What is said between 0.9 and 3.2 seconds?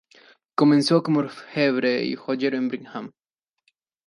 como orfebre y joyero en Birmingham.